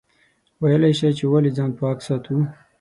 ویلای 0.61 0.93
شئ 0.99 1.11
چې 1.17 1.25
ولې 1.31 1.51
ځان 1.57 1.71
پاک 1.79 1.97
ساتو؟ 2.05 2.35